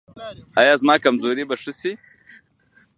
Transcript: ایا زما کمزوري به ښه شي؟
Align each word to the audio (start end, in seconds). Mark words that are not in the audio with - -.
ایا 0.59 0.73
زما 0.81 0.95
کمزوري 1.03 1.43
به 1.49 1.55
ښه 1.61 1.71
شي؟ 1.79 1.91